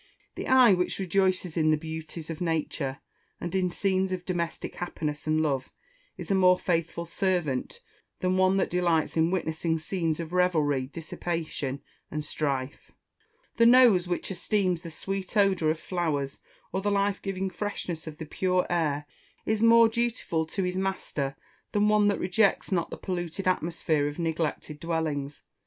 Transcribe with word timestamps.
The 0.33 0.47
Eye 0.47 0.73
which 0.73 0.97
rejoices 0.97 1.55
in 1.55 1.69
the 1.69 1.77
beauties 1.77 2.31
of 2.31 2.41
nature, 2.41 2.97
and 3.39 3.53
in 3.53 3.69
scenes 3.69 4.11
of 4.11 4.25
domestic 4.25 4.77
happiness 4.77 5.27
and 5.27 5.39
love, 5.43 5.71
is 6.17 6.31
a 6.31 6.33
more 6.33 6.57
faithful 6.57 7.05
servant 7.05 7.81
than 8.19 8.35
one 8.35 8.57
that 8.57 8.71
delights 8.71 9.15
in 9.15 9.29
witnessing 9.29 9.77
scenes 9.77 10.19
of 10.19 10.33
revelry, 10.33 10.87
dissipation, 10.87 11.83
and 12.09 12.25
strife. 12.25 12.91
The 13.57 13.67
Nose 13.67 14.07
which 14.07 14.31
esteems 14.31 14.81
the 14.81 14.89
sweet 14.89 15.37
odour 15.37 15.69
of 15.69 15.79
flowers, 15.79 16.39
or 16.73 16.81
the 16.81 16.89
life 16.89 17.21
giving 17.21 17.51
freshness 17.51 18.07
of 18.07 18.17
the 18.17 18.25
pure 18.25 18.65
air, 18.71 19.05
is 19.45 19.61
more 19.61 19.87
dutiful 19.87 20.47
to 20.47 20.63
his 20.63 20.77
master 20.77 21.35
than 21.73 21.89
one 21.89 22.07
that 22.07 22.19
rejects 22.19 22.71
not 22.71 22.89
the 22.89 22.97
polluted 22.97 23.47
atmosphere 23.47 24.07
of 24.07 24.17
neglected 24.17 24.79
dwellings. 24.79 25.43